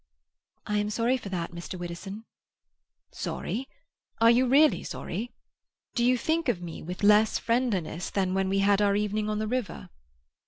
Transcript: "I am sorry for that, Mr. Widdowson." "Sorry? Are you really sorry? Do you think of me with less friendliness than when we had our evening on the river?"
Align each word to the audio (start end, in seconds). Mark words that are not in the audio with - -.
"I 0.65 0.79
am 0.79 0.89
sorry 0.89 1.15
for 1.15 1.29
that, 1.29 1.51
Mr. 1.51 1.77
Widdowson." 1.77 2.25
"Sorry? 3.11 3.67
Are 4.19 4.31
you 4.31 4.47
really 4.47 4.81
sorry? 4.83 5.31
Do 5.93 6.03
you 6.03 6.17
think 6.17 6.49
of 6.49 6.59
me 6.59 6.81
with 6.81 7.03
less 7.03 7.37
friendliness 7.37 8.09
than 8.09 8.33
when 8.33 8.49
we 8.49 8.57
had 8.65 8.81
our 8.81 8.95
evening 8.95 9.29
on 9.29 9.37
the 9.37 9.45
river?" 9.47 9.89